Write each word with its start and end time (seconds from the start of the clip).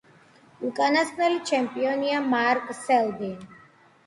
უკანასკნელი 0.69 1.37
ჩემპიონია 1.49 2.23
მარკ 2.33 2.73
სელბი. 2.81 3.31